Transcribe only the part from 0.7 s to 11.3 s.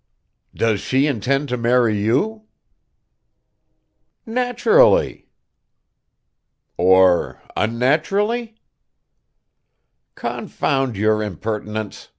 she intend to marry you?" "Naturally." "Or unnaturally?" "Confound your